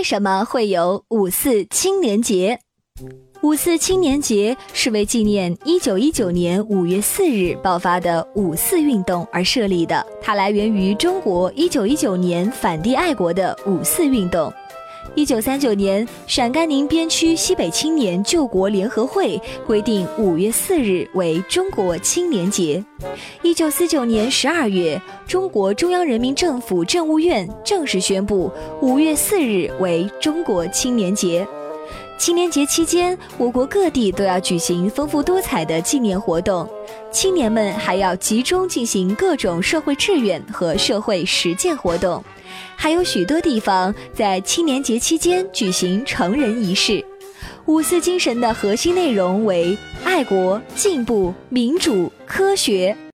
[0.00, 2.58] 为什么会有五四青年节？
[3.42, 10.02] 五四青年节是为纪念一九一九年五月四日爆发的五四运动而设立的。
[10.22, 14.50] 它来源于中国一九一九年反帝爱国的五四运动。
[15.14, 22.84] 一九三九年，陕甘宁边区西北青年救国联合会规定五月四日为中国青年节。
[23.42, 31.46] 一九四九年十二月，中国中央人民政府政务院正式宣布五月四日为中国青年节。
[32.20, 36.68] 青年节期间，我国各地都要举行丰富多彩的纪念活动，
[37.10, 42.22] 青年们还要集中进行各种社会志愿和社会实践活动。
[42.76, 47.02] 还有许多地方在青年节期间举行成人仪式。
[47.64, 49.74] 五四精神的核心内容为
[50.04, 52.94] 爱国、进步、民主、科学。